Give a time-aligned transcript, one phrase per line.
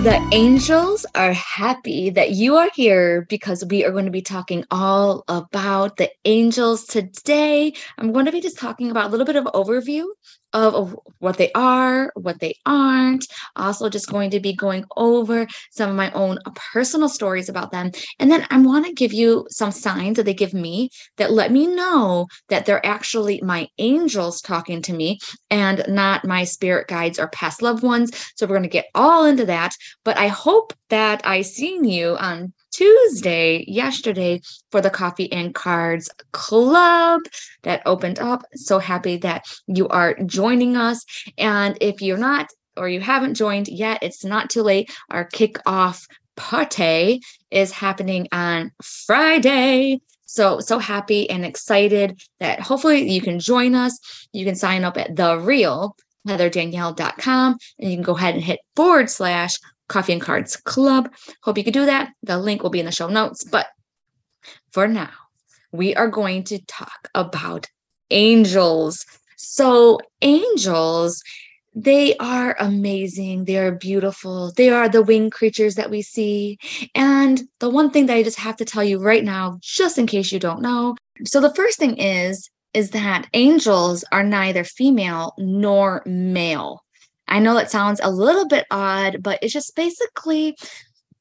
[0.00, 4.64] The angels are happy that you are here because we are going to be talking
[4.70, 7.74] all about the angels today.
[7.98, 10.06] I'm going to be just talking about a little bit of overview
[10.52, 13.26] of, what they are, what they aren't.
[13.56, 17.70] Also, just going to be going over some of my own uh, personal stories about
[17.70, 17.90] them.
[18.18, 20.88] And then I want to give you some signs that they give me
[21.18, 25.18] that let me know that they're actually my angels talking to me
[25.50, 28.10] and not my spirit guides or past loved ones.
[28.36, 29.74] So we're going to get all into that.
[30.04, 36.08] But I hope that I seen you on Tuesday, yesterday, for the Coffee and Cards
[36.32, 37.20] Club
[37.62, 38.44] that opened up.
[38.54, 41.04] So happy that you are joining us.
[41.38, 44.90] And if you're not or you haven't joined yet, it's not too late.
[45.10, 46.06] Our kickoff
[46.36, 47.20] party
[47.50, 50.00] is happening on Friday.
[50.24, 53.98] So, so happy and excited that hopefully you can join us.
[54.32, 58.60] You can sign up at the real heatherdanielle.com and you can go ahead and hit
[58.76, 59.58] forward slash
[59.90, 61.12] Coffee and Cards Club.
[61.42, 62.12] Hope you can do that.
[62.22, 63.44] The link will be in the show notes.
[63.44, 63.66] But
[64.72, 65.10] for now,
[65.72, 67.66] we are going to talk about
[68.10, 69.04] angels.
[69.36, 71.22] So, angels,
[71.74, 73.44] they are amazing.
[73.44, 74.52] They are beautiful.
[74.56, 76.58] They are the winged creatures that we see.
[76.94, 80.06] And the one thing that I just have to tell you right now, just in
[80.06, 80.96] case you don't know.
[81.24, 86.84] So, the first thing is, is that angels are neither female nor male.
[87.30, 90.56] I know that sounds a little bit odd, but it's just basically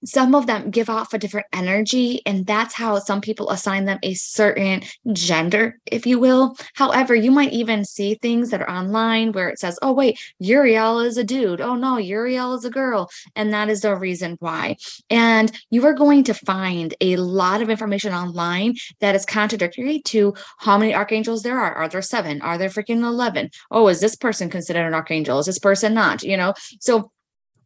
[0.05, 4.00] some of them give off a different energy and that's how some people assign them
[4.03, 4.81] a certain
[5.14, 6.55] gender if you will.
[6.73, 11.00] However you might even see things that are online where it says oh wait uriel
[11.00, 11.61] is a dude.
[11.61, 13.09] Oh no uriel is a girl.
[13.36, 14.77] And that is the reason why.
[15.09, 20.33] And you are going to find a lot of information online that is contradictory to
[20.58, 21.73] how many archangels there are.
[21.73, 22.42] Are there seven?
[22.42, 25.39] Are there freaking 11 oh is this person considered an archangel?
[25.39, 26.23] Is this person not?
[26.23, 26.53] You know?
[26.80, 27.11] So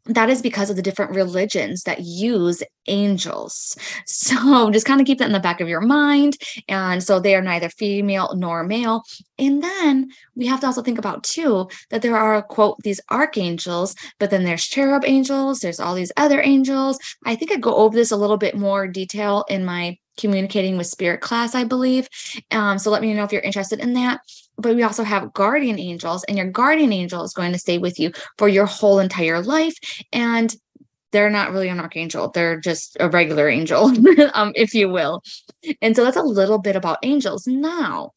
[0.06, 3.78] that is because of the different religions that use angels.
[4.06, 6.38] So just kind of keep that in the back of your mind.
[6.68, 9.04] And so they are neither female nor male.
[9.38, 13.96] And then we have to also think about too that there are quote these archangels,
[14.20, 17.00] but then there's cherub angels, there's all these other angels.
[17.26, 20.88] I think I go over this a little bit more detail in my communicating with
[20.88, 22.08] spirit class, I believe.
[22.52, 24.22] Um, so let me know if you're interested in that
[24.58, 28.00] but we also have guardian angels and your guardian angel is going to stay with
[28.00, 29.76] you for your whole entire life
[30.12, 30.56] and
[31.12, 33.92] they're not really an archangel they're just a regular angel
[34.34, 35.22] um, if you will.
[35.82, 37.48] And so that's a little bit about angels.
[37.48, 38.12] Now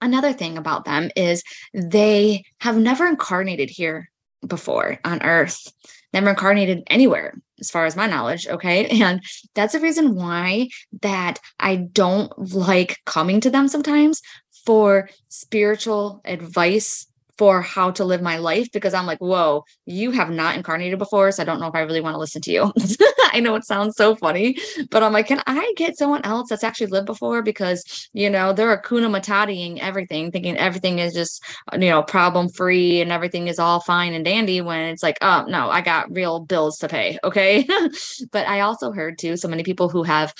[0.00, 4.10] another thing about them is they have never incarnated here
[4.46, 5.72] before on earth
[6.12, 8.88] never incarnated anywhere as far as my knowledge okay?
[9.02, 9.22] And
[9.54, 10.68] that's the reason why
[11.00, 14.20] that i don't like coming to them sometimes
[14.64, 17.06] for spiritual advice
[17.38, 21.32] for how to live my life because I'm like, whoa, you have not incarnated before.
[21.32, 22.72] So I don't know if I really want to listen to you.
[23.32, 24.56] I know it sounds so funny,
[24.90, 27.42] but I'm like, can I get someone else that's actually lived before?
[27.42, 33.00] Because, you know, they're Hakuna Matataing everything, thinking everything is just, you know, problem free
[33.00, 36.40] and everything is all fine and dandy when it's like, oh, no, I got real
[36.40, 37.18] bills to pay.
[37.24, 37.66] Okay.
[38.30, 40.34] but I also heard too, so many people who have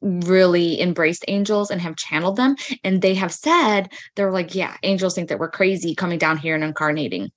[0.00, 2.56] really embraced angels and have channeled them.
[2.84, 6.54] And they have said, they're like, yeah, angels think that we're crazy coming down here
[6.54, 7.30] and incarnating.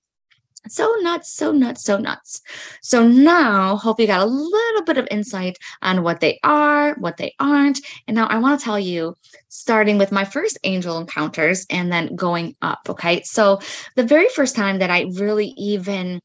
[0.68, 2.40] So nuts, so nuts, so nuts.
[2.84, 7.18] So now, hope you got a little bit of insight on what they are, what
[7.18, 7.80] they aren't.
[8.08, 9.16] And now I want to tell you,
[9.48, 12.80] starting with my first angel encounters and then going up.
[12.88, 13.24] Okay.
[13.24, 13.60] So
[13.96, 16.22] the very first time that I really even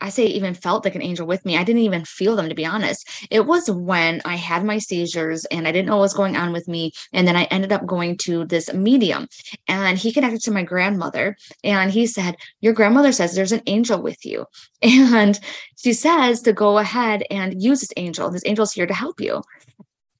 [0.00, 1.56] I say even felt like an angel with me.
[1.56, 3.08] I didn't even feel them to be honest.
[3.30, 6.52] It was when I had my seizures and I didn't know what was going on
[6.52, 6.92] with me.
[7.12, 9.28] And then I ended up going to this medium
[9.68, 14.00] and he connected to my grandmother and he said, Your grandmother says there's an angel
[14.00, 14.46] with you.
[15.20, 15.38] And
[15.76, 18.30] she says to go ahead and use this angel.
[18.30, 19.42] This angel's here to help you.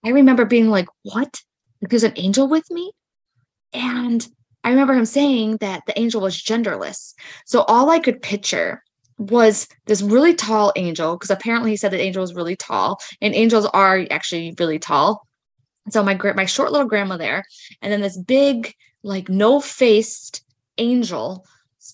[0.05, 1.41] I remember being like, What?
[1.81, 2.93] There's an angel with me?
[3.73, 4.27] And
[4.65, 7.15] I remember him saying that the angel was genderless.
[7.47, 8.83] So all I could picture
[9.21, 13.35] was this really tall angel because apparently he said that angel was really tall and
[13.35, 15.27] angels are actually really tall.
[15.91, 17.45] So my my short little grandma there
[17.83, 20.43] and then this big like no faced
[20.79, 21.45] angel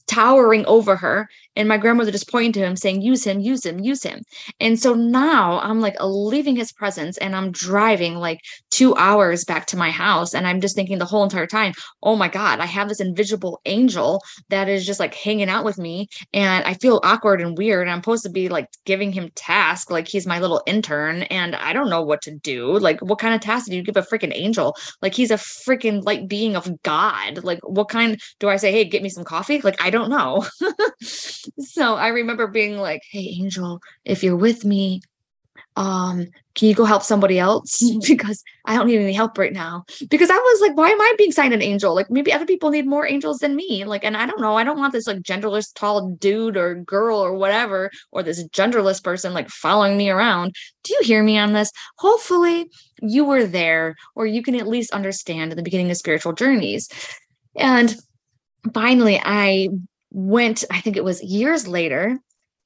[0.06, 3.80] towering over her and my grandmother just pointing to him saying use him use him
[3.80, 4.20] use him.
[4.60, 8.40] And so now i'm like leaving his presence and i'm driving like
[8.70, 11.72] two hours back to my house and i'm just thinking the whole entire time
[12.02, 15.78] oh my god i have this invisible angel that is just like hanging out with
[15.78, 19.30] me and i feel awkward and weird and i'm supposed to be like giving him
[19.34, 22.78] tasks like he's my little intern and i don't know what to do.
[22.78, 24.76] Like what kind of task do you give a freaking angel?
[25.02, 27.44] Like he's a freaking light being of god.
[27.44, 29.60] Like what kind do i say hey get me some coffee?
[29.60, 30.44] Like i don't know
[31.58, 35.00] so I remember being like, "Hey, angel, if you're with me,
[35.76, 37.82] um, can you go help somebody else?
[38.08, 39.84] because I don't need any help right now.
[40.08, 41.94] Because I was like, why am I being signed an angel?
[41.94, 43.84] Like maybe other people need more angels than me.
[43.84, 44.56] Like, and I don't know.
[44.56, 49.02] I don't want this like genderless tall dude or girl or whatever, or this genderless
[49.02, 50.54] person like following me around.
[50.82, 51.70] Do you hear me on this?
[51.98, 52.70] Hopefully
[53.02, 56.88] you were there, or you can at least understand the beginning of spiritual journeys.
[57.54, 57.94] And
[58.72, 59.68] finally, I
[60.10, 62.18] went, I think it was years later,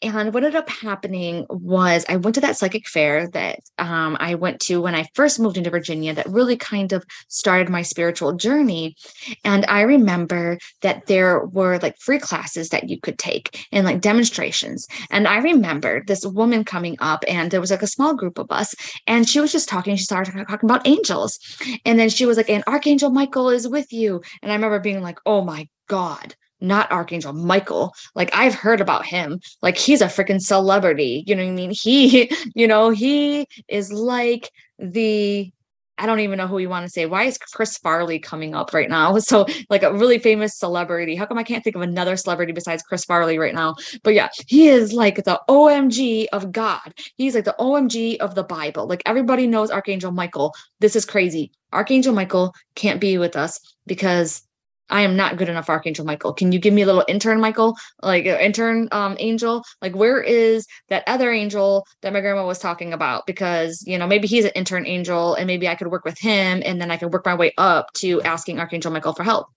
[0.02, 4.35] and what ended up happening was I went to that psychic fair that um, I
[4.35, 8.32] went to when I first moved into Virginia that really kind of started my spiritual
[8.32, 8.97] journey.
[9.44, 14.00] And I remember that there were like free classes that you could take and like
[14.00, 14.87] demonstrations.
[15.11, 18.46] And I remember this woman coming up, and there was like a small group of
[18.50, 18.75] us,
[19.06, 19.96] and she was just talking.
[19.96, 21.38] She started talking about angels.
[21.85, 24.23] And then she was like, and Archangel Michael is with you.
[24.43, 27.94] And I remember being like, oh my God not Archangel Michael.
[28.14, 29.40] Like I've heard about him.
[29.62, 31.24] Like he's a freaking celebrity.
[31.26, 31.70] You know what I mean?
[31.70, 35.52] He, you know, he is like the
[36.00, 37.04] I don't even know who you want to say.
[37.04, 39.18] Why is Chris Farley coming up right now?
[39.30, 41.14] So, like a really famous celebrity.
[41.14, 43.74] How come I can't think of another celebrity besides Chris Farley right now?
[44.02, 46.94] But yeah, he is like the OMG of God.
[47.16, 48.86] He's like the OMG of the Bible.
[48.88, 50.54] Like everybody knows Archangel Michael.
[50.80, 51.52] This is crazy.
[51.72, 54.42] Archangel Michael can't be with us because
[54.90, 56.32] I am not good enough Archangel Michael.
[56.32, 59.64] Can you give me a little intern Michael, like uh, intern um angel?
[59.81, 63.26] Like where is that other angel that my grandma was talking about?
[63.26, 66.62] Because you know maybe he's an intern angel, and maybe I could work with him,
[66.64, 69.46] and then I could work my way up to asking Archangel Michael for help.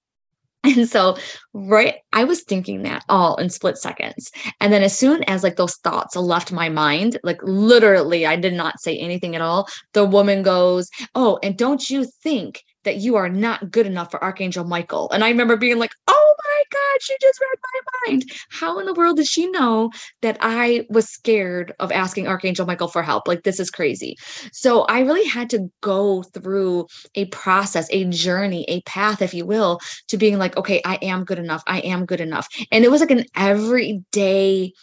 [0.65, 1.17] And so,
[1.53, 4.31] right, I was thinking that all in split seconds.
[4.61, 8.53] And then, as soon as like those thoughts left my mind, like literally, I did
[8.53, 9.67] not say anything at all.
[9.91, 14.23] The woman goes, Oh, and don't you think that you are not good enough for
[14.23, 15.09] Archangel Michael.
[15.11, 18.31] And I remember being like, oh my God, she just read my mind.
[18.49, 19.91] How in the world does she know
[20.21, 23.27] that I was scared of asking Archangel Michael for help?
[23.27, 24.17] Like, this is crazy.
[24.51, 29.45] So I really had to go through a process, a journey, a path, if you
[29.45, 29.79] will,
[30.09, 31.63] to being like, okay, I am good enough.
[31.67, 32.47] I am good enough.
[32.71, 34.73] And it was like an everyday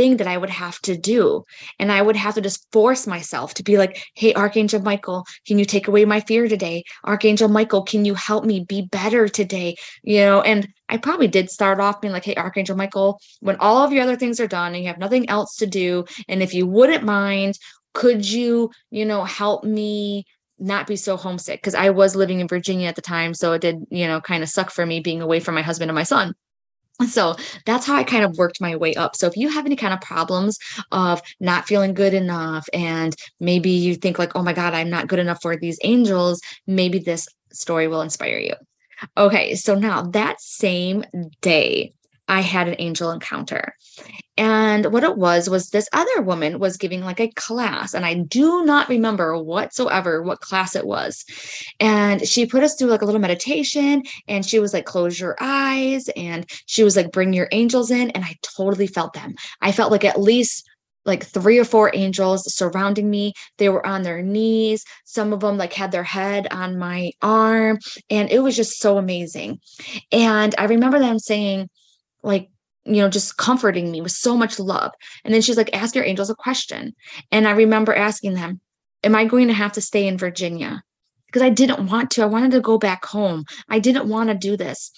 [0.00, 1.44] thing that I would have to do.
[1.78, 5.58] And I would have to just force myself to be like, hey, Archangel Michael, can
[5.58, 6.84] you take away my fear today?
[7.04, 9.76] Archangel Michael, can you help me be better today?
[10.02, 13.84] You know, and I probably did start off being like, hey, Archangel Michael, when all
[13.84, 16.54] of your other things are done and you have nothing else to do, and if
[16.54, 17.58] you wouldn't mind,
[17.92, 20.24] could you, you know, help me
[20.58, 21.60] not be so homesick?
[21.60, 23.34] Because I was living in Virginia at the time.
[23.34, 25.90] So it did, you know, kind of suck for me being away from my husband
[25.90, 26.34] and my son.
[27.08, 27.36] So
[27.66, 29.16] that's how I kind of worked my way up.
[29.16, 30.58] So if you have any kind of problems
[30.92, 35.08] of not feeling good enough, and maybe you think like, oh my God, I'm not
[35.08, 38.54] good enough for these angels, maybe this story will inspire you.
[39.16, 41.04] Okay, so now that same
[41.40, 41.94] day,
[42.30, 43.74] I had an angel encounter.
[44.36, 48.14] And what it was was this other woman was giving like a class, and I
[48.14, 51.24] do not remember whatsoever what class it was.
[51.80, 55.36] And she put us through like a little meditation, and she was like, close your
[55.40, 58.10] eyes, and she was like, bring your angels in.
[58.10, 59.34] And I totally felt them.
[59.60, 60.66] I felt like at least
[61.04, 63.32] like three or four angels surrounding me.
[63.58, 64.84] They were on their knees.
[65.04, 67.78] Some of them like had their head on my arm.
[68.08, 69.60] And it was just so amazing.
[70.12, 71.68] And I remember them saying,
[72.22, 72.48] like
[72.84, 74.92] you know just comforting me with so much love.
[75.24, 76.94] And then she's like ask your angels a question.
[77.30, 78.60] And i remember asking them
[79.02, 80.82] am i going to have to stay in virginia?
[81.26, 82.22] Because i didn't want to.
[82.22, 83.44] I wanted to go back home.
[83.68, 84.92] I didn't want to do this.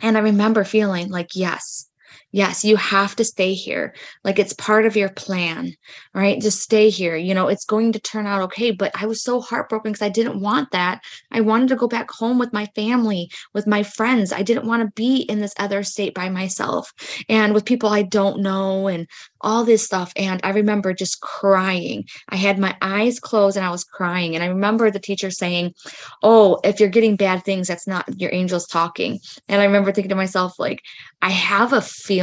[0.00, 1.89] And i remember feeling like yes
[2.32, 3.92] Yes, you have to stay here.
[4.22, 5.74] Like it's part of your plan,
[6.14, 6.40] right?
[6.40, 7.16] Just stay here.
[7.16, 8.70] You know, it's going to turn out okay.
[8.70, 11.00] But I was so heartbroken because I didn't want that.
[11.32, 14.32] I wanted to go back home with my family, with my friends.
[14.32, 16.92] I didn't want to be in this other state by myself
[17.28, 19.08] and with people I don't know and
[19.40, 20.12] all this stuff.
[20.14, 22.04] And I remember just crying.
[22.28, 24.36] I had my eyes closed and I was crying.
[24.36, 25.74] And I remember the teacher saying,
[26.22, 29.18] Oh, if you're getting bad things, that's not your angels talking.
[29.48, 30.82] And I remember thinking to myself, like,
[31.22, 32.19] I have a feeling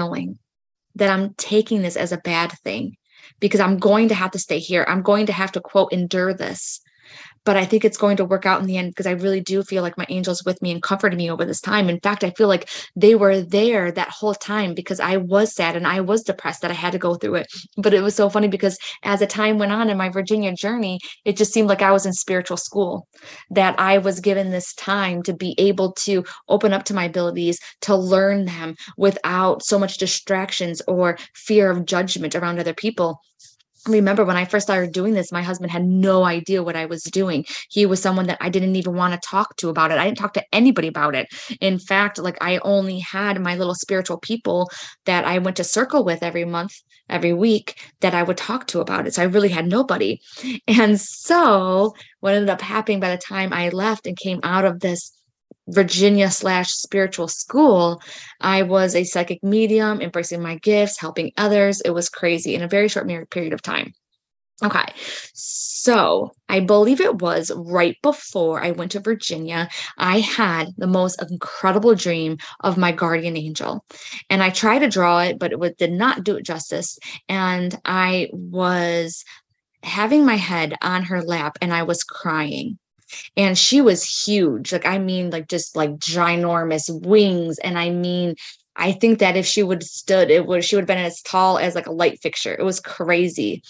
[0.95, 2.97] that I'm taking this as a bad thing
[3.39, 4.85] because I'm going to have to stay here.
[4.87, 6.81] I'm going to have to, quote, endure this
[7.47, 9.63] but I think it's going to work out in the end because I really do
[9.63, 11.87] feel like my angels with me and comforted me over this time.
[11.87, 15.77] In fact, I feel like they were there that whole time because I was sad
[15.77, 17.47] and I was depressed that I had to go through it.
[17.77, 20.99] But it was so funny because as the time went on in my Virginia journey,
[21.23, 23.07] it just seemed like I was in spiritual school,
[23.49, 27.59] that I was given this time to be able to open up to my abilities,
[27.83, 33.21] to learn them without so much distractions or fear of judgment around other people
[33.87, 37.03] remember when I first started doing this, my husband had no idea what I was
[37.03, 37.45] doing.
[37.69, 39.97] He was someone that I didn't even want to talk to about it.
[39.97, 41.27] I didn't talk to anybody about it.
[41.61, 44.69] In fact, like I only had my little spiritual people
[45.05, 46.73] that I went to circle with every month,
[47.09, 49.13] every week that I would talk to about it.
[49.13, 50.19] So I really had nobody.
[50.67, 54.79] And so what ended up happening by the time I left and came out of
[54.79, 55.16] this
[55.67, 58.01] Virginia slash spiritual school,
[58.41, 61.81] I was a psychic medium, embracing my gifts, helping others.
[61.81, 63.93] It was crazy in a very short period of time.
[64.63, 64.85] Okay.
[65.33, 69.69] So I believe it was right before I went to Virginia.
[69.97, 73.85] I had the most incredible dream of my guardian angel.
[74.31, 76.97] And I tried to draw it, but it did not do it justice.
[77.29, 79.23] And I was
[79.83, 82.79] having my head on her lap and I was crying
[83.35, 84.71] and she was huge.
[84.71, 87.59] Like i mean like just like ginormous wings.
[87.59, 88.35] And i mean
[88.77, 91.57] I think that if she would stood, it would she would have been as tall
[91.57, 92.55] as like a light fixture.
[92.55, 93.63] It was crazy.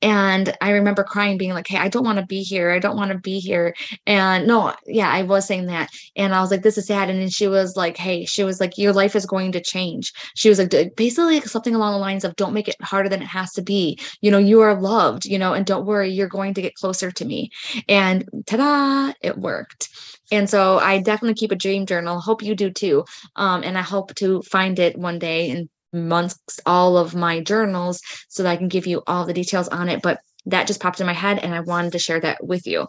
[0.00, 2.70] And I remember crying, being like, Hey, I don't want to be here.
[2.70, 3.74] I don't want to be here.
[4.06, 5.90] And no, yeah, I was saying that.
[6.16, 7.10] And I was like, This is sad.
[7.10, 10.12] And then she was like, Hey, she was like, Your life is going to change.
[10.34, 13.26] She was like, basically something along the lines of don't make it harder than it
[13.28, 13.98] has to be.
[14.22, 17.10] You know, you are loved, you know, and don't worry, you're going to get closer
[17.10, 17.50] to me.
[17.88, 19.90] And ta-da, it worked.
[20.34, 22.20] And so I definitely keep a dream journal.
[22.20, 23.04] Hope you do too.
[23.36, 28.00] Um, and I hope to find it one day and amongst all of my journals
[28.28, 30.02] so that I can give you all the details on it.
[30.02, 32.86] But that just popped in my head and I wanted to share that with you.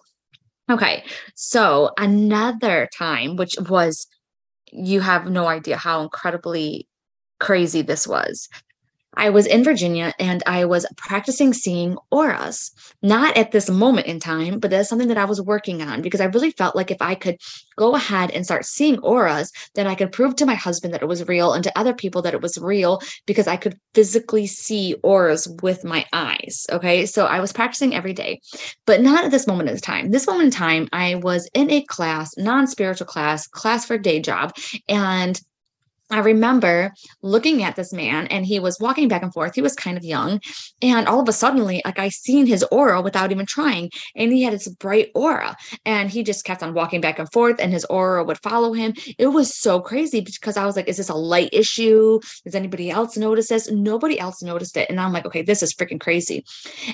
[0.70, 1.04] Okay.
[1.36, 4.08] So another time, which was,
[4.72, 6.88] you have no idea how incredibly
[7.40, 8.50] crazy this was.
[9.18, 14.20] I was in Virginia and I was practicing seeing auras, not at this moment in
[14.20, 17.02] time, but that's something that I was working on because I really felt like if
[17.02, 17.38] I could
[17.78, 21.08] go ahead and start seeing auras, then I could prove to my husband that it
[21.08, 24.96] was real and to other people that it was real because I could physically see
[25.04, 26.66] auras with my eyes.
[26.72, 27.06] Okay.
[27.06, 28.42] So I was practicing every day,
[28.86, 30.12] but not at this moment in time.
[30.12, 34.20] This moment in time, I was in a class, non spiritual class, class for day
[34.20, 34.54] job,
[34.88, 35.40] and
[36.12, 36.94] I remember
[37.24, 39.56] looking at this man and he was walking back and forth.
[39.56, 40.40] He was kind of young.
[40.82, 43.90] And all of a sudden, like I seen his aura without even trying.
[44.16, 45.56] And he had this bright aura.
[45.84, 48.94] And he just kept on walking back and forth and his aura would follow him.
[49.18, 52.20] It was so crazy because I was like, is this a light issue?
[52.44, 53.72] Does anybody else notice this?
[53.72, 54.90] Nobody else noticed it.
[54.90, 56.46] And I'm like, okay, this is freaking crazy.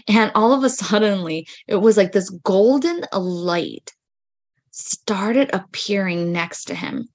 [0.07, 3.91] And all of a suddenly, it was like this golden light
[4.71, 7.09] started appearing next to him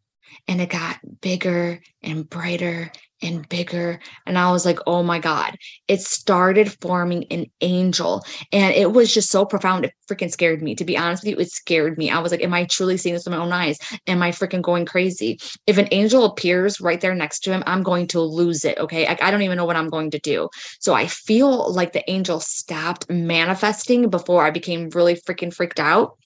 [0.49, 2.91] and it got bigger and brighter
[3.23, 3.99] and bigger.
[4.27, 5.57] And I was like, oh my God,
[5.89, 8.25] it started forming an angel.
[8.53, 9.87] And it was just so profound.
[9.87, 10.75] It freaking scared me.
[10.75, 12.11] To be honest with you, it scared me.
[12.11, 13.79] I was like, am I truly seeing this with my own eyes?
[14.07, 15.39] Am I freaking going crazy?
[15.67, 18.79] If an angel appears right there next to him, I'm going to lose it.
[18.79, 19.07] Okay.
[19.07, 20.49] I, I don't even know what I'm going to do.
[20.79, 26.19] So I feel like the angel stopped manifesting before I became really freaking freaked out.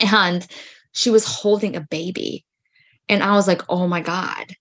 [0.00, 0.46] And
[0.94, 2.44] she was holding a baby
[3.08, 4.54] and I was like, oh my God.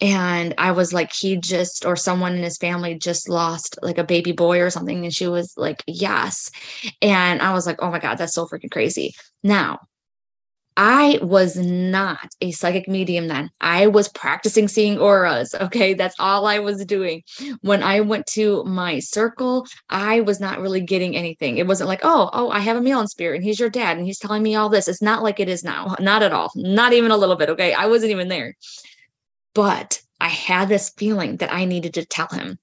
[0.00, 4.04] And I was like, he just, or someone in his family just lost like a
[4.04, 5.04] baby boy or something.
[5.04, 6.50] And she was like, yes.
[7.00, 9.14] And I was like, oh my God, that's so freaking crazy.
[9.42, 9.80] Now,
[10.76, 13.50] I was not a psychic medium then.
[13.60, 15.54] I was practicing seeing auras.
[15.54, 15.94] Okay.
[15.94, 17.22] That's all I was doing.
[17.62, 21.56] When I went to my circle, I was not really getting anything.
[21.56, 23.96] It wasn't like, oh, oh, I have a male in spirit and he's your dad
[23.96, 24.88] and he's telling me all this.
[24.88, 25.96] It's not like it is now.
[25.98, 26.50] Not at all.
[26.54, 27.48] Not even a little bit.
[27.50, 27.72] Okay.
[27.72, 28.54] I wasn't even there.
[29.54, 32.58] But I had this feeling that I needed to tell him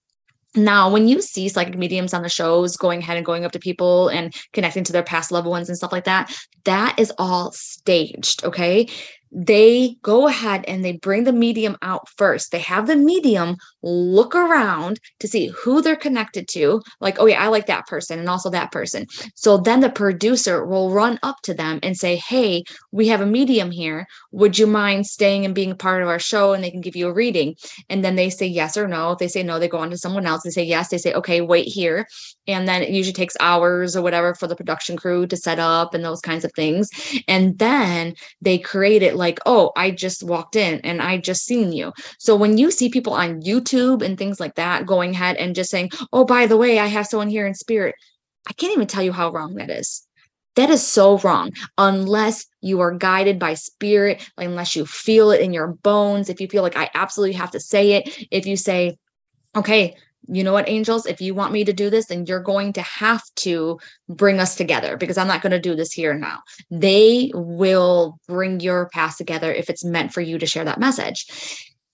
[0.55, 3.59] now, when you see psychic mediums on the shows going ahead and going up to
[3.59, 6.33] people and connecting to their past loved ones and stuff like that,
[6.65, 8.43] that is all staged.
[8.43, 8.87] Okay
[9.33, 12.51] they go ahead and they bring the medium out first.
[12.51, 16.81] They have the medium look around to see who they're connected to.
[17.01, 19.07] Like, oh, yeah, I like that person and also that person.
[19.35, 23.25] So then the producer will run up to them and say, hey, we have a
[23.25, 24.05] medium here.
[24.31, 26.53] Would you mind staying and being a part of our show?
[26.53, 27.55] And they can give you a reading.
[27.89, 29.11] And then they say yes or no.
[29.11, 30.43] If they say no, they go on to someone else.
[30.43, 30.89] They say yes.
[30.89, 32.07] They say, okay, wait here.
[32.47, 35.93] And then it usually takes hours or whatever for the production crew to set up
[35.93, 36.89] and those kinds of things.
[37.27, 41.71] And then they create it like, oh, I just walked in and I just seen
[41.71, 41.93] you.
[42.19, 45.71] So when you see people on YouTube and things like that going ahead and just
[45.71, 47.95] saying, oh, by the way, I have someone here in spirit,
[48.47, 50.05] I can't even tell you how wrong that is.
[50.55, 55.51] That is so wrong unless you are guided by spirit, unless you feel it in
[55.51, 56.29] your bones.
[56.29, 58.97] If you feel like I absolutely have to say it, if you say,
[59.55, 59.95] okay,
[60.27, 62.81] you know what, angels, if you want me to do this, then you're going to
[62.81, 66.39] have to bring us together because I'm not going to do this here now.
[66.71, 71.25] They will bring your past together if it's meant for you to share that message.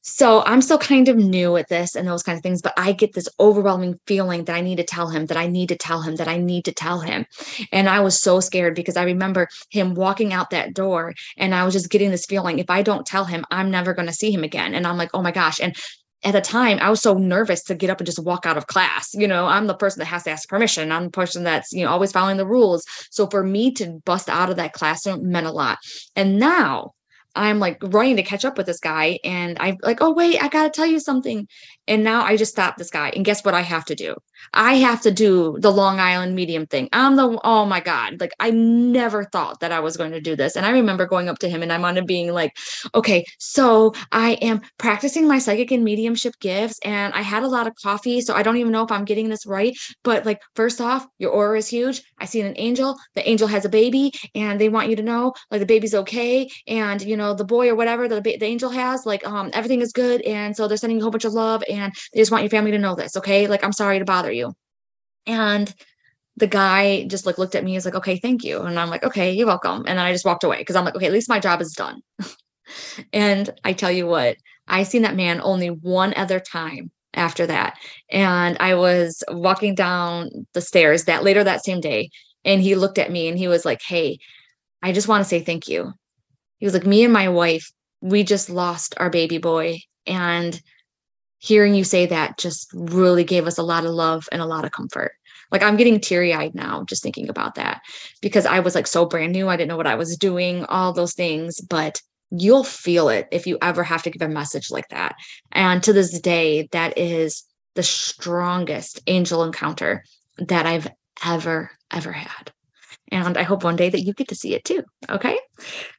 [0.01, 2.93] so I'm still kind of new at this and those kind of things, but I
[2.93, 6.01] get this overwhelming feeling that I need to tell him, that I need to tell
[6.01, 7.25] him, that I need to tell him.
[7.71, 11.63] And I was so scared because I remember him walking out that door and I
[11.65, 14.31] was just getting this feeling if I don't tell him, I'm never going to see
[14.31, 14.73] him again.
[14.73, 15.59] And I'm like, oh my gosh.
[15.59, 15.75] And
[16.23, 18.67] at the time I was so nervous to get up and just walk out of
[18.67, 19.13] class.
[19.13, 20.91] You know, I'm the person that has to ask permission.
[20.91, 22.85] I'm the person that's, you know, always following the rules.
[23.09, 25.79] So for me to bust out of that classroom meant a lot.
[26.15, 26.93] And now
[27.35, 30.49] I'm like running to catch up with this guy and I'm like, oh wait, I
[30.49, 31.47] gotta tell you something.
[31.89, 33.09] And now I just stopped this guy.
[33.09, 34.15] And guess what I have to do?
[34.53, 36.87] I have to do the Long Island medium thing.
[36.93, 38.21] I'm the oh my God.
[38.21, 40.55] Like I never thought that I was going to do this.
[40.55, 42.55] And I remember going up to him and I'm on him being like,
[42.95, 47.67] okay, so I am practicing my psychic and mediumship gifts, and I had a lot
[47.67, 48.21] of coffee.
[48.21, 49.75] So I don't even know if I'm getting this right.
[50.03, 52.03] But like, first off, your aura is huge.
[52.19, 52.95] I see an angel.
[53.15, 56.47] The angel has a baby, and they want you to know like the baby's okay.
[56.67, 59.91] And you know, the boy or whatever the, the angel has, like um everything is
[59.91, 60.21] good.
[60.21, 62.43] And so they're sending you a whole bunch of love and and they just want
[62.43, 63.17] your family to know this.
[63.17, 63.47] Okay.
[63.47, 64.53] Like, I'm sorry to bother you.
[65.25, 65.73] And
[66.37, 67.73] the guy just like looked at me.
[67.73, 68.61] He's like, okay, thank you.
[68.61, 69.83] And I'm like, okay, you're welcome.
[69.87, 71.73] And then I just walked away because I'm like, okay, at least my job is
[71.73, 72.01] done.
[73.13, 77.77] and I tell you what, I seen that man only one other time after that.
[78.09, 82.09] And I was walking down the stairs that later that same day.
[82.45, 84.19] And he looked at me and he was like, Hey,
[84.81, 85.91] I just want to say thank you.
[86.59, 87.69] He was like, Me and my wife,
[88.01, 89.79] we just lost our baby boy.
[90.05, 90.59] And
[91.39, 94.65] hearing you say that just really gave us a lot of love and a lot
[94.65, 95.13] of comfort.
[95.51, 97.81] Like I'm getting teary eyed now just thinking about that
[98.21, 99.47] because I was like so brand new.
[99.47, 103.47] I didn't know what I was doing, all those things, but you'll feel it if
[103.47, 105.15] you ever have to give a message like that.
[105.51, 107.43] And to this day, that is
[107.75, 110.03] the strongest angel encounter
[110.37, 110.87] that I've
[111.25, 112.51] ever, ever had.
[113.11, 114.83] And I hope one day that you get to see it too.
[115.09, 115.39] Okay.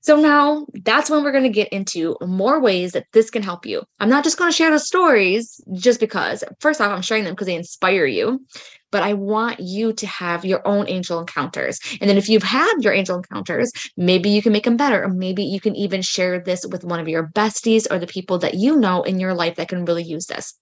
[0.02, 3.66] So now that's when we're going to get into more ways that this can help
[3.66, 3.82] you.
[3.98, 7.34] I'm not just going to share the stories just because, first off, I'm sharing them
[7.34, 8.44] because they inspire you,
[8.90, 11.80] but I want you to have your own angel encounters.
[12.00, 15.08] And then if you've had your angel encounters, maybe you can make them better, or
[15.08, 18.54] maybe you can even share this with one of your besties or the people that
[18.54, 20.59] you know in your life that can really use this.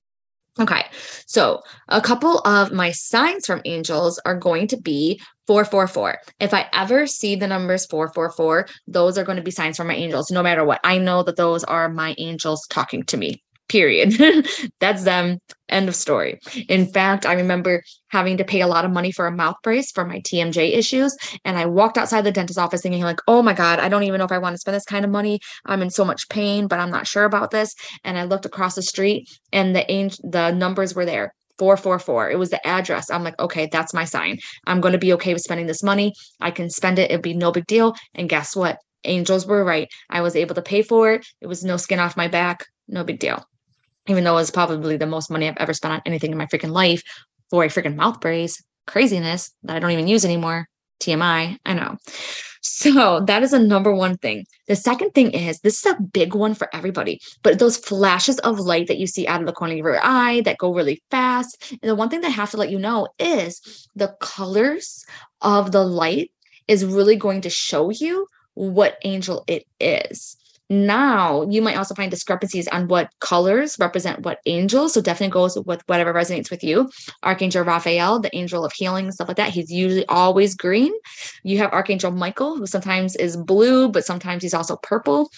[0.61, 0.87] Okay,
[1.27, 6.19] so a couple of my signs from angels are going to be 444.
[6.41, 9.95] If I ever see the numbers 444, those are going to be signs from my
[9.95, 10.81] angels, no matter what.
[10.83, 14.15] I know that those are my angels talking to me period.
[14.81, 15.39] That's them.
[15.69, 16.39] End of story.
[16.69, 19.93] In fact, I remember having to pay a lot of money for a mouth brace
[19.93, 21.15] for my TMJ issues.
[21.45, 24.19] And I walked outside the dentist office thinking, like, oh my God, I don't even
[24.19, 25.41] know if I want to spend this kind of money.
[25.67, 27.75] I'm in so much pain, but I'm not sure about this.
[28.05, 29.85] And I looked across the street and the
[30.23, 31.35] the numbers were there.
[31.59, 32.31] 444.
[32.31, 33.11] It was the address.
[33.11, 34.39] I'm like, okay, that's my sign.
[34.67, 36.13] I'm going to be okay with spending this money.
[36.41, 37.11] I can spend it.
[37.11, 37.97] It'd be no big deal.
[38.15, 38.79] And guess what?
[39.05, 39.89] Angels were right.
[40.09, 41.27] I was able to pay for it.
[41.41, 42.65] It was no skin off my back.
[42.87, 43.45] No big deal
[44.09, 46.47] even though it was probably the most money I've ever spent on anything in my
[46.47, 47.03] freaking life
[47.51, 48.63] for a freaking mouth brace.
[48.87, 50.67] Craziness that I don't even use anymore.
[51.01, 51.97] TMI, I know.
[52.61, 54.45] So that is a number one thing.
[54.67, 58.59] The second thing is this is a big one for everybody, but those flashes of
[58.59, 61.77] light that you see out of the corner of your eye that go really fast.
[61.83, 65.05] And the one thing that I have to let you know is the colors
[65.41, 66.31] of the light
[66.67, 70.37] is really going to show you what angel it is.
[70.71, 74.95] Now you might also find discrepancies on what colors represent what angels.
[74.95, 76.91] So definitely goes with whatever resonates with you.
[77.23, 79.51] Archangel Raphael, the angel of healing, and stuff like that.
[79.51, 80.93] He's usually always green.
[81.43, 85.31] You have Archangel Michael, who sometimes is blue, but sometimes he's also purple.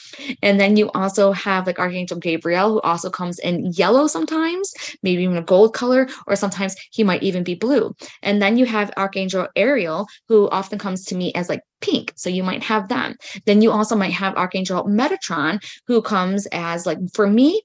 [0.43, 5.23] And then you also have like Archangel Gabriel, who also comes in yellow sometimes, maybe
[5.23, 7.95] even a gold color, or sometimes he might even be blue.
[8.23, 12.13] And then you have Archangel Ariel, who often comes to me as like pink.
[12.17, 13.17] So you might have them.
[13.47, 17.63] Then you also might have Archangel Metatron, who comes as like, for me,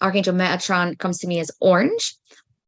[0.00, 2.14] Archangel Metatron comes to me as orange.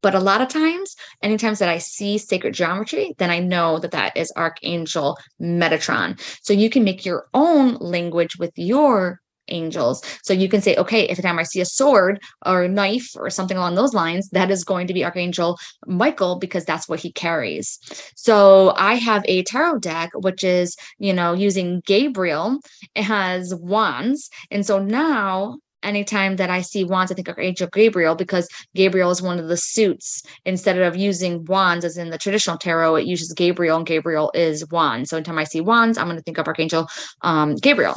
[0.00, 3.90] But a lot of times, anytime that I see sacred geometry, then I know that
[3.90, 6.20] that is Archangel Metatron.
[6.42, 10.02] So you can make your own language with your angels.
[10.22, 13.30] So you can say, okay, if time I see a sword or a knife or
[13.30, 17.12] something along those lines, that is going to be Archangel Michael because that's what he
[17.12, 17.78] carries.
[18.16, 22.58] So I have a tarot deck, which is, you know, using Gabriel.
[22.94, 24.30] It has wands.
[24.50, 29.10] And so now anytime that I see wands, I think of Angel Gabriel because Gabriel
[29.10, 30.22] is one of the suits.
[30.44, 34.66] Instead of using wands as in the traditional tarot, it uses Gabriel, and Gabriel is
[34.70, 35.10] wands.
[35.10, 36.88] So anytime I see wands, I'm going to think of Archangel
[37.22, 37.96] um, Gabriel.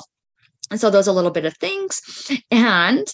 [0.71, 2.01] And so those are a little bit of things.
[2.49, 3.07] And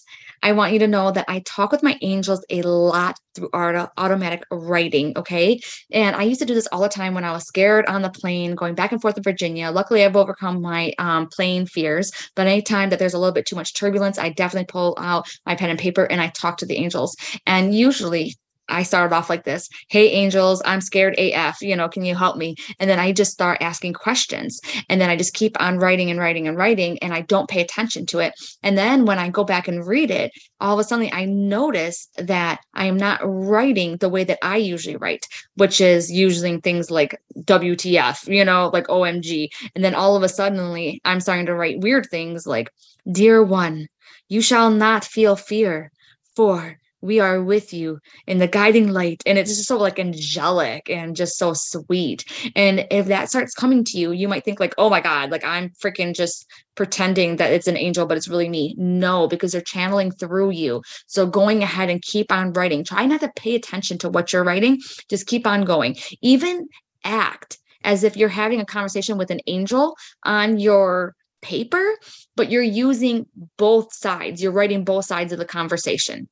[0.44, 3.90] I want you to know that I talk with my angels a lot through auto-
[3.98, 5.18] automatic writing.
[5.18, 5.60] Okay.
[5.92, 8.10] And I used to do this all the time when I was scared on the
[8.10, 9.72] plane going back and forth in Virginia.
[9.72, 12.12] Luckily, I've overcome my um, plane fears.
[12.36, 15.56] But anytime that there's a little bit too much turbulence, I definitely pull out my
[15.56, 17.16] pen and paper and I talk to the angels.
[17.46, 18.36] And usually
[18.70, 21.62] I started off like this Hey, angels, I'm scared AF.
[21.62, 22.56] You know, can you help me?
[22.80, 24.60] And then I just start asking questions.
[24.90, 27.62] And then I just keep on writing and writing and writing, and I don't pay
[27.62, 28.34] attention to it.
[28.64, 32.10] And then when I go back and read it, all of a sudden I notice
[32.18, 36.92] that I am not writing the way that I usually write, which is using things
[36.92, 39.50] like WTF, you know, like OMG.
[39.76, 42.72] And then all of a sudden I'm starting to write weird things like,
[43.10, 43.88] Dear one,
[44.28, 45.92] you shall not feel fear,
[46.36, 50.90] for we are with you in the guiding light and it's just so like angelic
[50.90, 52.26] and just so sweet.
[52.56, 55.44] And if that starts coming to you you might think like oh my god like
[55.44, 58.76] i'm freaking just pretending that it's an angel but it's really me.
[58.78, 60.82] No because they're channeling through you.
[61.08, 62.84] So going ahead and keep on writing.
[62.84, 64.80] Try not to pay attention to what you're writing.
[65.10, 65.96] Just keep on going.
[66.22, 66.68] Even
[67.04, 71.98] act as if you're having a conversation with an angel on your paper,
[72.36, 74.42] but you're using both sides.
[74.42, 76.28] You're writing both sides of the conversation.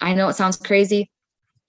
[0.00, 1.10] I know it sounds crazy.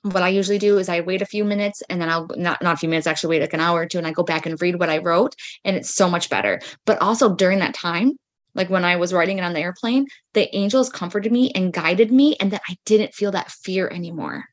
[0.04, 2.74] What I usually do is I wait a few minutes and then I'll not not
[2.74, 4.60] a few minutes, actually wait like an hour or two and I go back and
[4.60, 6.60] read what I wrote and it's so much better.
[6.86, 8.14] But also during that time,
[8.56, 12.12] like when I was writing it on the airplane, the angels comforted me and guided
[12.12, 14.46] me and that I didn't feel that fear anymore.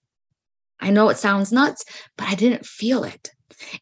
[0.81, 1.85] I know it sounds nuts,
[2.17, 3.31] but I didn't feel it.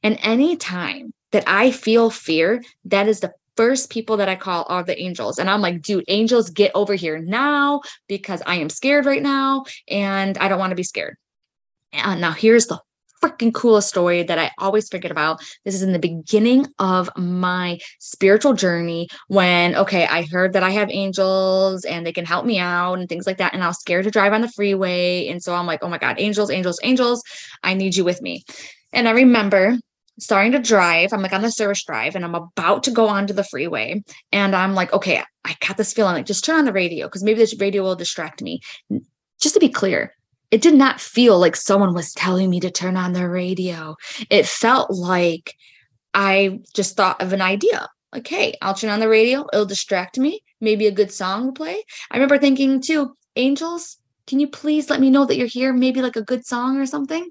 [0.03, 4.67] And any time that I feel fear, that is the first people that I call
[4.69, 5.39] are the angels.
[5.39, 9.65] And I'm like, dude, angels, get over here now because I am scared right now
[9.89, 11.17] and I don't want to be scared.
[11.93, 12.81] And now here's the
[13.23, 15.41] freaking coolest story that I always forget about.
[15.65, 20.71] This is in the beginning of my spiritual journey when, okay, I heard that I
[20.71, 23.55] have angels and they can help me out and things like that.
[23.55, 25.29] And I was scared to drive on the freeway.
[25.29, 27.23] And so I'm like, oh my God, angels, angels, angels,
[27.63, 28.45] I need you with me.
[28.93, 29.79] And I remember
[30.19, 31.13] starting to drive.
[31.13, 34.03] I'm like on the service drive and I'm about to go onto the freeway.
[34.33, 37.23] And I'm like, okay, I got this feeling like just turn on the radio because
[37.23, 38.61] maybe this radio will distract me.
[39.41, 40.15] Just to be clear,
[40.51, 43.97] it did not feel like someone was telling me to turn on the radio.
[44.31, 45.55] It felt like
[46.15, 47.89] I just thought of an idea.
[48.13, 49.47] Like, hey, I'll turn on the radio.
[49.53, 50.41] It'll distract me.
[50.61, 51.83] Maybe a good song will play.
[52.11, 55.73] I remember thinking too, angels, can you please let me know that you're here?
[55.73, 57.29] Maybe like a good song or something.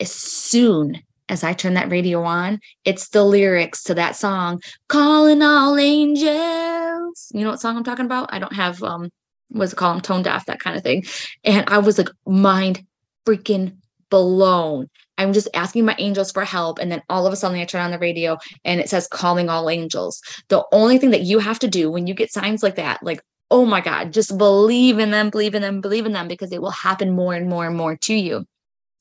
[0.00, 5.42] As soon as I turn that radio on, it's the lyrics to that song, Calling
[5.42, 7.30] All Angels.
[7.32, 8.32] You know what song I'm talking about?
[8.32, 9.10] I don't have um
[9.50, 9.96] what's it called?
[9.96, 11.04] I'm tone deaf, that kind of thing.
[11.44, 12.84] And I was like mind
[13.26, 13.76] freaking
[14.10, 14.88] blown.
[15.18, 16.78] I'm just asking my angels for help.
[16.78, 19.48] And then all of a sudden I turn on the radio and it says calling
[19.48, 20.20] all angels.
[20.48, 23.20] The only thing that you have to do when you get signs like that, like,
[23.50, 26.60] oh my God, just believe in them, believe in them, believe in them, because it
[26.60, 28.46] will happen more and more and more to you.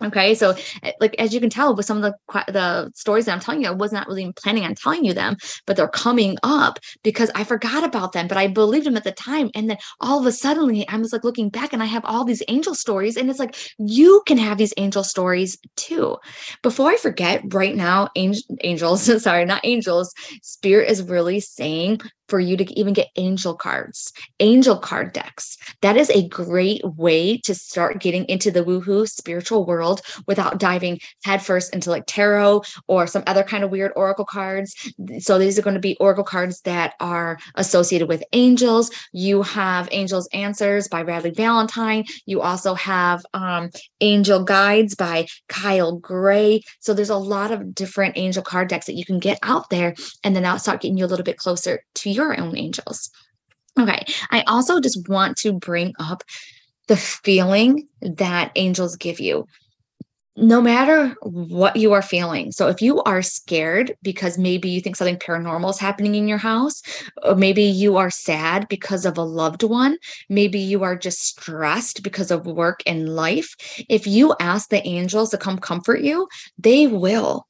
[0.03, 0.53] Okay, so
[0.83, 3.61] eh, like as you can tell with some of the the stories that I'm telling
[3.61, 7.31] you, I was not really planning on telling you them, but they're coming up because
[7.33, 9.49] I forgot about them, but I believed them at the time.
[9.55, 12.25] And then all of a sudden, I was like looking back, and I have all
[12.25, 16.17] these angel stories, and it's like you can have these angel stories too.
[16.61, 22.39] Before I forget, right now, angel, angels, sorry, not angels, spirit is really saying for
[22.39, 25.57] you to even get angel cards, angel card decks.
[25.81, 30.99] That is a great way to start getting into the woohoo spiritual world without diving
[31.23, 34.75] headfirst into like tarot or some other kind of weird oracle cards.
[35.19, 38.91] So these are going to be oracle cards that are associated with angels.
[39.11, 42.05] You have Angels Answers by Radleigh Valentine.
[42.25, 43.69] You also have um,
[44.01, 46.61] Angel Guides by Kyle Gray.
[46.79, 49.95] So there's a lot of different angel card decks that you can get out there,
[50.23, 53.09] and then that'll start getting you a little bit closer to your own angels.
[53.79, 56.23] Okay, I also just want to bring up
[56.87, 59.45] the feeling that angels give you.
[60.37, 62.51] No matter what you are feeling.
[62.51, 66.37] So, if you are scared because maybe you think something paranormal is happening in your
[66.37, 66.81] house,
[67.23, 69.97] or maybe you are sad because of a loved one,
[70.27, 73.55] maybe you are just stressed because of work and life,
[73.87, 77.47] if you ask the angels to come comfort you, they will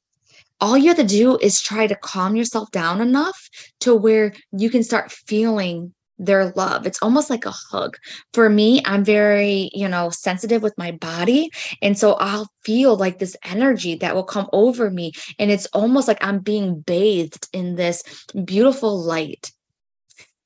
[0.60, 3.48] all you have to do is try to calm yourself down enough
[3.80, 6.86] to where you can start feeling their love.
[6.86, 7.96] It's almost like a hug.
[8.32, 11.50] For me, I'm very, you know, sensitive with my body.
[11.82, 15.12] And so I'll feel like this energy that will come over me.
[15.38, 18.02] And it's almost like I'm being bathed in this
[18.44, 19.52] beautiful light.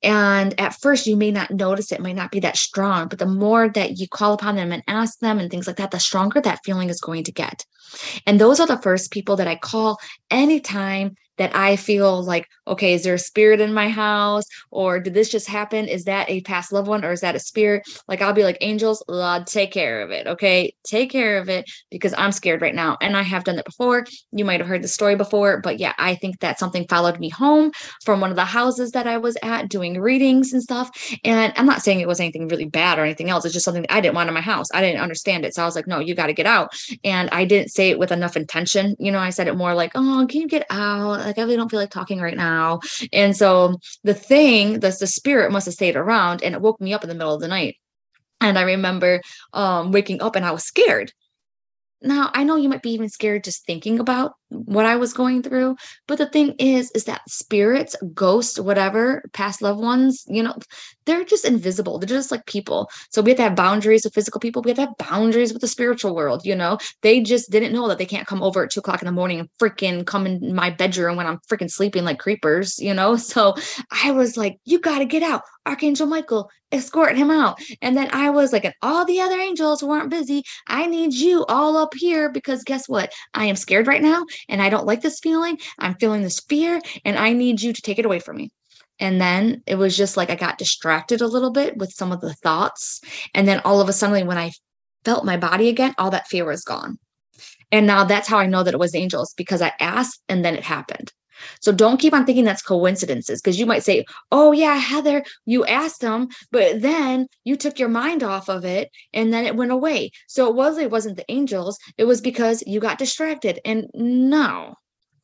[0.03, 3.25] And at first, you may not notice it, might not be that strong, but the
[3.27, 6.41] more that you call upon them and ask them and things like that, the stronger
[6.41, 7.65] that feeling is going to get.
[8.25, 9.99] And those are the first people that I call
[10.31, 14.45] anytime that I feel like, okay, is there a spirit in my house?
[14.69, 15.87] Or did this just happen?
[15.87, 17.83] Is that a past loved one or is that a spirit?
[18.07, 20.27] Like, I'll be like, angels, Lord, take care of it.
[20.27, 20.73] Okay.
[20.85, 22.97] Take care of it because I'm scared right now.
[23.01, 24.05] And I have done it before.
[24.31, 27.29] You might have heard the story before, but yeah, I think that something followed me
[27.29, 27.71] home
[28.03, 30.89] from one of the houses that I was at doing readings and stuff.
[31.23, 33.45] And I'm not saying it was anything really bad or anything else.
[33.45, 34.67] It's just something I didn't want in my house.
[34.73, 35.55] I didn't understand it.
[35.55, 36.73] So I was like, no, you got to get out.
[37.03, 38.95] And I didn't say it with enough intention.
[38.99, 41.20] You know, I said it more like, oh, can you get out?
[41.25, 42.79] Like, I really don't feel like talking right now.
[43.13, 46.93] And so the thing, the, the spirit must have stayed around and it woke me
[46.93, 47.77] up in the middle of the night.
[48.39, 49.21] And I remember
[49.53, 51.11] um, waking up and I was scared
[52.01, 55.41] now, I know you might be even scared just thinking about what I was going
[55.43, 55.75] through,
[56.07, 60.55] but the thing is is that spirits, ghosts, whatever, past loved ones, you know,
[61.05, 61.97] they're just invisible.
[61.97, 62.89] They're just like people.
[63.09, 64.61] So we have to have boundaries with physical people.
[64.61, 66.77] We have to have boundaries with the spiritual world, you know.
[67.01, 69.39] They just didn't know that they can't come over at two o'clock in the morning
[69.39, 73.17] and freaking come in my bedroom when I'm freaking sleeping like creepers, you know.
[73.31, 73.55] So
[74.03, 75.43] I was like, you gotta get out.
[75.65, 77.59] Archangel Michael, escort him out.
[77.81, 80.43] And then I was like, and all the other angels weren't busy.
[80.67, 83.13] I need you all up here because guess what?
[83.33, 85.57] I am scared right now and I don't like this feeling.
[85.79, 88.51] I'm feeling this fear and I need you to take it away from me.
[88.99, 92.21] And then it was just like I got distracted a little bit with some of
[92.21, 93.01] the thoughts.
[93.33, 94.51] And then all of a sudden, when I
[95.03, 96.97] felt my body again, all that fear was gone.
[97.71, 100.55] And now that's how I know that it was angels because I asked and then
[100.55, 101.11] it happened.
[101.61, 105.65] So don't keep on thinking that's coincidences because you might say, Oh, yeah, Heather, you
[105.65, 109.71] asked them, but then you took your mind off of it and then it went
[109.71, 110.11] away.
[110.27, 111.77] So it was, it wasn't the angels.
[111.97, 113.59] It was because you got distracted.
[113.65, 114.75] And no,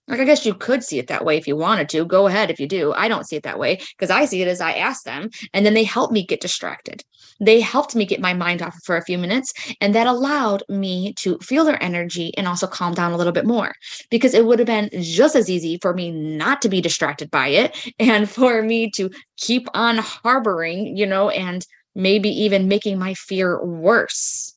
[0.08, 2.06] like, I guess you could see it that way if you wanted to.
[2.06, 2.93] Go ahead if you do.
[2.93, 5.65] I don't see it that way because I see it as I ask them and
[5.65, 7.04] then they help me get distracted.
[7.39, 11.13] They helped me get my mind off for a few minutes and that allowed me
[11.17, 13.74] to feel their energy and also calm down a little bit more
[14.10, 17.48] because it would have been just as easy for me not to be distracted by
[17.50, 21.65] it and for me to keep on harboring, you know, and
[21.96, 24.57] maybe even making my fear worse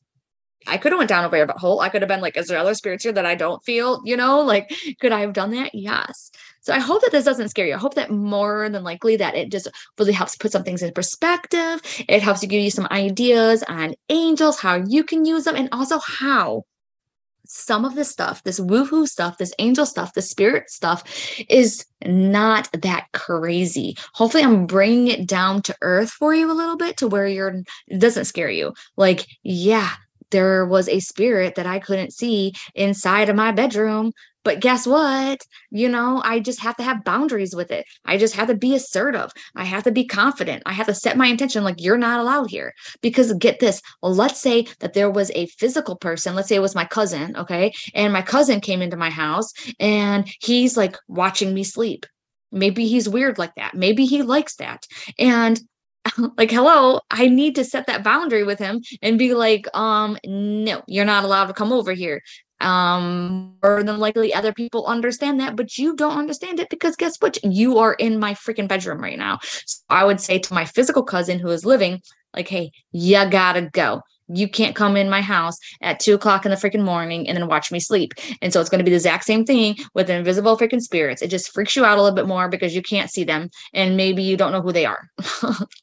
[0.67, 1.79] I could have went down a rabbit hole.
[1.79, 4.01] I could have been like, is there other spirits here that I don't feel?
[4.05, 5.73] You know, like, could I have done that?
[5.73, 6.31] Yes.
[6.61, 7.73] So I hope that this doesn't scare you.
[7.73, 10.93] I hope that more than likely that it just really helps put some things in
[10.93, 11.81] perspective.
[12.07, 15.69] It helps to give you some ideas on angels, how you can use them, and
[15.71, 16.63] also how
[17.47, 21.03] some of this stuff, this woohoo stuff, this angel stuff, the spirit stuff
[21.49, 23.97] is not that crazy.
[24.13, 27.63] Hopefully, I'm bringing it down to earth for you a little bit to where you're,
[27.87, 28.73] it doesn't scare you.
[28.95, 29.89] Like, yeah,
[30.31, 34.11] there was a spirit that I couldn't see inside of my bedroom.
[34.43, 35.39] But guess what?
[35.69, 37.85] You know, I just have to have boundaries with it.
[38.05, 39.31] I just have to be assertive.
[39.55, 40.63] I have to be confident.
[40.65, 42.73] I have to set my intention like you're not allowed here.
[43.01, 46.59] Because get this, well, let's say that there was a physical person, let's say it
[46.59, 47.71] was my cousin, okay?
[47.93, 52.07] And my cousin came into my house and he's like watching me sleep.
[52.51, 53.75] Maybe he's weird like that.
[53.75, 54.85] Maybe he likes that.
[55.19, 55.61] And
[56.37, 60.81] like hello i need to set that boundary with him and be like um no
[60.87, 62.21] you're not allowed to come over here
[62.59, 67.17] um more than likely other people understand that but you don't understand it because guess
[67.19, 70.65] what you are in my freaking bedroom right now so i would say to my
[70.65, 71.99] physical cousin who is living
[72.35, 74.01] like hey you gotta go
[74.33, 77.47] you can't come in my house at two o'clock in the freaking morning and then
[77.47, 78.13] watch me sleep.
[78.41, 81.21] And so it's going to be the exact same thing with invisible freaking spirits.
[81.21, 83.97] It just freaks you out a little bit more because you can't see them and
[83.97, 85.09] maybe you don't know who they are.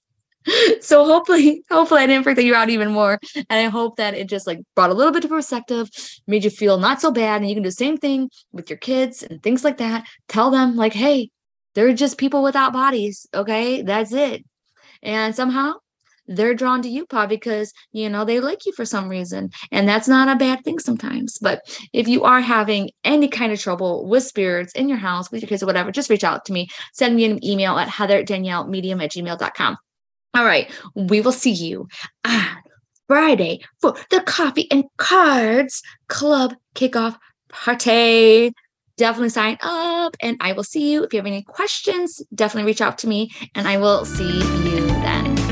[0.81, 3.19] so hopefully, hopefully I didn't freak you out even more.
[3.35, 5.89] And I hope that it just like brought a little bit of perspective,
[6.27, 7.41] made you feel not so bad.
[7.41, 10.07] And you can do the same thing with your kids and things like that.
[10.29, 11.31] Tell them like, hey,
[11.75, 13.27] they're just people without bodies.
[13.35, 13.83] Okay.
[13.83, 14.45] That's it.
[15.03, 15.75] And somehow
[16.29, 19.51] they're drawn to you, Pa, because you know they like you for some reason.
[19.73, 21.39] And that's not a bad thing sometimes.
[21.39, 25.41] But if you are having any kind of trouble with spirits in your house, with
[25.43, 26.69] your kids or whatever, just reach out to me.
[26.93, 29.79] Send me an email at heather danielle medium at gmail.com.
[30.39, 30.71] All right.
[30.95, 31.89] We will see you
[32.25, 32.47] on
[33.09, 38.53] Friday for the Coffee and Cards Club kickoff party.
[38.97, 41.03] Definitely sign up and I will see you.
[41.03, 44.87] If you have any questions, definitely reach out to me and I will see you
[44.87, 45.48] then.